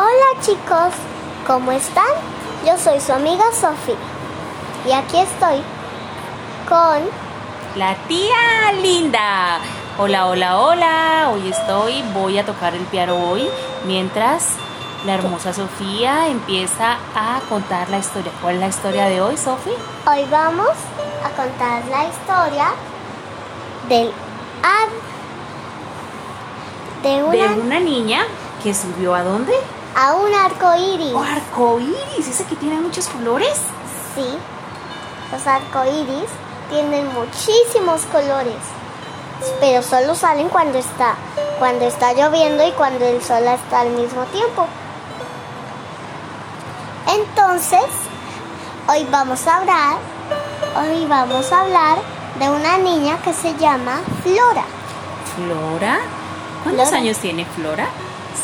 [0.00, 0.94] Hola chicos,
[1.44, 2.04] ¿cómo están?
[2.64, 3.96] Yo soy su amiga Sophie
[4.86, 5.60] y aquí estoy
[6.68, 7.02] con
[7.74, 9.58] La tía linda.
[9.98, 11.30] Hola, hola, hola.
[11.32, 13.48] Hoy estoy, voy a tocar el piano hoy
[13.88, 14.52] mientras
[15.04, 18.30] la hermosa Sofía empieza a contar la historia.
[18.40, 19.74] ¿Cuál es la historia de hoy, Sofía?
[20.06, 20.76] Hoy vamos
[21.24, 22.68] a contar la historia
[23.88, 24.12] del
[24.62, 24.90] ad
[27.02, 28.20] de una, De una niña
[28.62, 29.54] que subió a dónde?
[30.00, 31.12] A un arco iris.
[31.12, 33.58] Oh, arco iris, ese que tiene muchos colores.
[34.14, 34.38] Sí,
[35.32, 36.30] los arcoíris
[36.70, 38.62] tienen muchísimos colores,
[39.58, 41.16] pero solo salen cuando está
[41.58, 44.68] cuando está lloviendo y cuando el sol está al mismo tiempo.
[47.08, 47.86] Entonces,
[48.88, 49.96] hoy vamos a hablar,
[50.76, 51.98] hoy vamos a hablar
[52.38, 54.64] de una niña que se llama Flora.
[55.34, 55.98] Flora.
[56.62, 57.02] ¿Cuántos Flora.
[57.02, 57.88] años tiene Flora?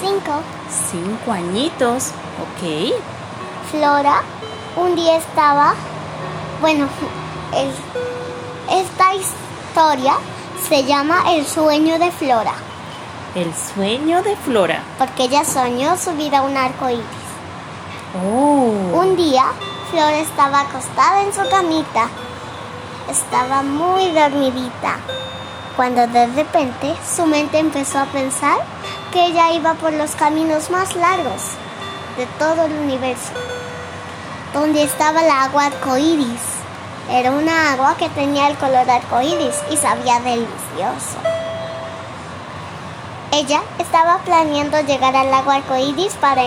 [0.00, 0.40] Cinco.
[0.90, 2.08] Cinco añitos.
[2.40, 2.92] Ok.
[3.70, 4.22] Flora
[4.76, 5.74] un día estaba,
[6.60, 6.88] bueno,
[7.54, 10.14] el- esta historia
[10.68, 12.54] se llama El sueño de Flora,
[13.36, 14.82] El sueño de Flora.
[14.98, 17.04] porque ella soñó subir a un arco iris.
[18.20, 18.98] Oh.
[18.98, 19.44] Un día,
[19.90, 22.08] Flora estaba acostada en su camita,
[23.10, 24.96] estaba muy dormidita,
[25.76, 28.58] cuando de repente su mente empezó a pensar
[29.14, 31.42] que ella iba por los caminos más largos
[32.18, 33.30] de todo el universo,
[34.52, 36.42] donde estaba el agua arcoíris.
[37.08, 41.16] Era una agua que tenía el color arcoíris y sabía delicioso.
[43.32, 46.42] Ella estaba planeando llegar al lago arcoíris para,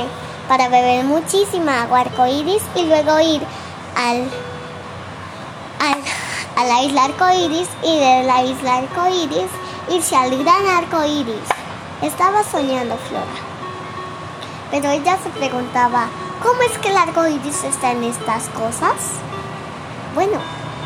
[0.49, 3.41] para beber muchísima agua arcoíris y luego ir
[3.95, 4.29] al,
[5.79, 6.03] al-
[6.57, 9.49] a la isla arcoíris y de la isla arcoíris
[9.89, 11.56] irse al gran arcoíris.
[12.01, 13.25] Estaba soñando Flora.
[14.69, 16.05] Pero ella se preguntaba,
[16.43, 18.93] ¿cómo es que el arcoíris está en estas cosas?
[20.13, 20.37] Bueno,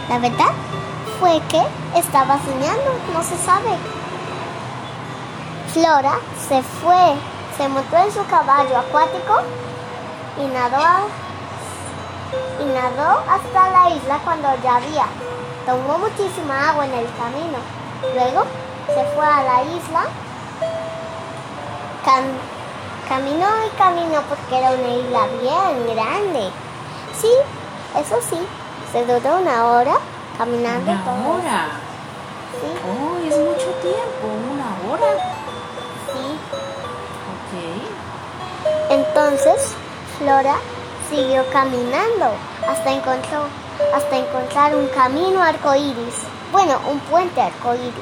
[0.07, 0.51] la verdad
[1.19, 1.61] fue que
[1.99, 3.75] estaba soñando, no se sabe.
[5.73, 6.13] Flora
[6.47, 7.15] se fue,
[7.57, 9.41] se montó en su caballo acuático
[10.37, 11.07] y nadó,
[12.61, 15.05] y nadó hasta la isla cuando ya había.
[15.65, 17.57] Tomó muchísima agua en el camino.
[18.15, 18.45] Luego
[18.87, 20.03] se fue a la isla,
[22.05, 22.37] cam-
[23.07, 26.49] caminó y caminó porque era una isla bien grande.
[27.19, 27.31] Sí,
[27.99, 28.37] eso sí,
[28.91, 29.95] se duró una hora
[30.37, 31.65] caminando Una hora.
[32.59, 34.27] Sí, Oh, es mucho tiempo.
[34.51, 35.11] Una hora.
[36.13, 36.37] sí.
[37.31, 38.91] Ok.
[38.91, 39.73] Entonces,
[40.17, 40.55] Flora
[41.09, 42.31] siguió caminando
[42.67, 43.45] hasta encontró
[43.95, 46.15] hasta encontrar un camino arcoíris.
[46.51, 47.93] Bueno, un puente arcoíris.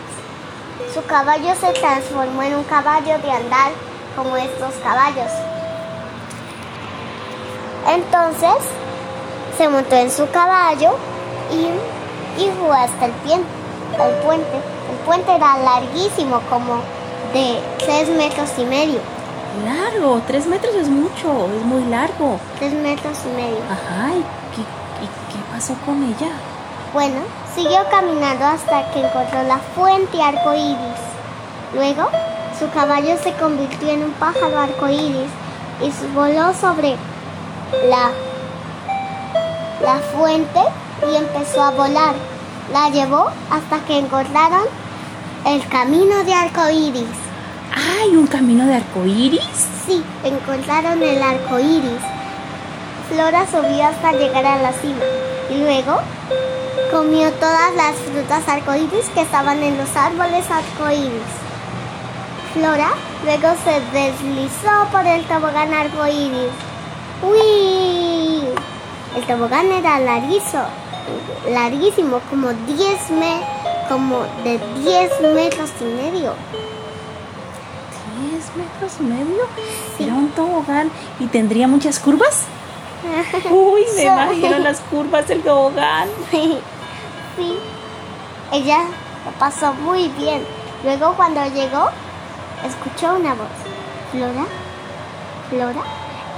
[0.93, 3.71] Su caballo se transformó en un caballo de andar
[4.15, 5.31] como estos caballos.
[7.85, 8.55] Entonces,
[9.57, 10.91] se montó en su caballo
[11.51, 13.11] y, y fue hasta el,
[14.23, 14.55] puente.
[14.55, 16.81] El puente era larguísimo, como
[17.33, 18.99] de tres metros y medio.
[19.65, 20.21] Largo.
[20.27, 21.49] Tres metros es mucho.
[21.55, 22.39] Es muy largo.
[22.57, 23.59] Tres metros y medio.
[23.69, 24.11] Ajá.
[24.15, 24.21] ¿Y
[24.55, 26.31] qué, y qué pasó con ella?
[26.93, 27.19] Bueno,
[27.55, 30.99] siguió caminando hasta que encontró la fuente arcoíris.
[31.73, 32.09] Luego,
[32.57, 35.29] su caballo se convirtió en un pájaro arcoíris
[35.81, 36.95] y voló sobre
[37.89, 38.11] la,
[39.81, 40.59] la fuente
[41.11, 42.15] y empezó a volar.
[42.71, 44.63] La llevó hasta que encontraron
[45.45, 47.29] el camino de arcoíris.
[47.75, 49.41] ¿Hay un camino de arco iris?
[49.85, 52.01] Sí, encontraron el arco iris.
[53.09, 55.03] Flora subió hasta llegar a la cima
[55.49, 55.99] y luego
[56.91, 61.11] comió todas las frutas arcoíris que estaban en los árboles arcoíris.
[62.53, 62.89] Flora
[63.23, 66.51] luego se deslizó por el tobogán arcoíris.
[67.21, 68.43] ¡Uy!
[69.15, 70.63] El tobogán era larguizo,
[71.49, 73.41] larguísimo, como 10 me,
[73.89, 76.33] como de 10 metros y medio.
[78.19, 79.43] ¿Diez metros y medio?
[79.99, 80.89] ¿Era un tobogán
[81.19, 82.43] y tendría muchas curvas?
[83.51, 84.07] Uy, me Sí.
[84.07, 86.07] imagino las curvas del tobogán.
[88.51, 88.79] Ella
[89.25, 90.45] lo pasó muy bien.
[90.83, 91.89] Luego cuando llegó,
[92.65, 93.47] escuchó una voz.
[94.11, 94.45] Flora,
[95.49, 95.81] Flora,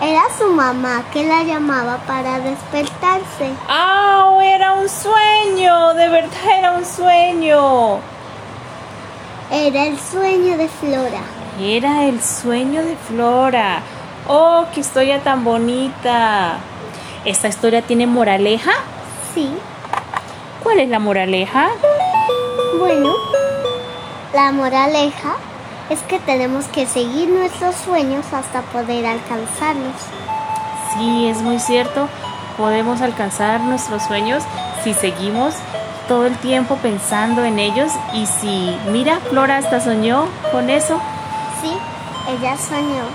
[0.02, 3.52] era su mamá que la llamaba para despertarse.
[3.68, 4.02] ¡Ah!
[4.44, 8.00] Era un sueño, de verdad era un sueño.
[9.50, 11.22] Era el sueño de Flora.
[11.60, 13.82] Era el sueño de Flora.
[14.28, 16.58] ¡Oh, qué historia tan bonita!
[17.26, 18.72] ¿Esta historia tiene moraleja?
[19.34, 19.52] Sí,
[20.64, 21.70] ¿Cuál es la moraleja?
[22.80, 23.14] bueno,
[24.34, 25.36] la moraleja
[25.90, 29.96] es que tenemos que seguir nuestros sueños hasta poder alcanzarlos.
[30.94, 32.08] Sí, es muy cierto.
[32.58, 34.44] Podemos alcanzar nuestros sueños
[34.84, 35.56] si seguimos
[36.08, 41.00] todo el tiempo pensando en ellos y si, mira, Flora hasta soñó con eso.
[41.62, 41.72] Sí,
[42.30, 43.06] ella soñó.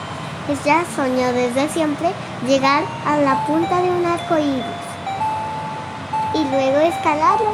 [0.49, 2.11] Ella soñó desde siempre
[2.47, 4.86] llegar a la punta de un arco iris
[6.37, 7.51] y luego escalarlo.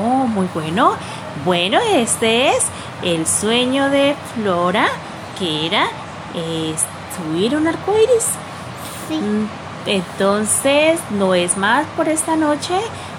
[0.00, 0.92] Oh, muy bueno.
[1.44, 2.66] Bueno, este es
[3.02, 4.86] el sueño de Flora,
[5.38, 5.86] que era
[6.34, 6.74] eh,
[7.16, 8.28] subir un arco iris.
[9.08, 9.16] Sí.
[9.16, 9.48] Mm,
[9.86, 12.74] Entonces, no es más por esta noche.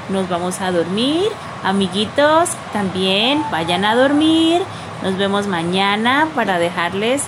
[0.10, 1.30] Nos vamos a dormir.
[1.64, 4.62] Amiguitos, también vayan a dormir.
[5.04, 7.24] Nos vemos mañana para dejarles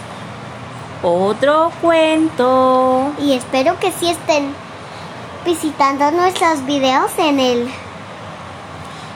[1.04, 3.12] otro cuento.
[3.22, 4.54] Y espero que sí estén
[5.48, 7.70] visitando nuestros videos en el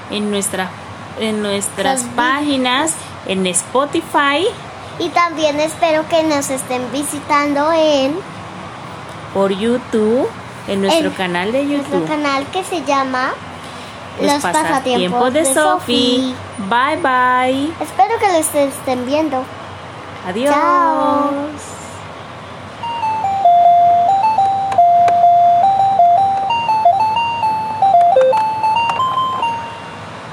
[0.09, 0.69] En, nuestra,
[1.19, 2.93] en nuestras Los páginas,
[3.27, 4.47] en Spotify,
[4.97, 8.17] y también espero que nos estén visitando en
[9.33, 10.27] por YouTube,
[10.67, 12.07] en nuestro En canal de nuestro YouTube.
[12.07, 13.33] canal que se llama
[14.21, 16.33] Los pasatiempos de Sophie.
[16.69, 17.73] Bye bye.
[17.81, 19.43] Espero que lo estén viendo.
[20.27, 20.53] Adiós.
[20.53, 21.80] Chao.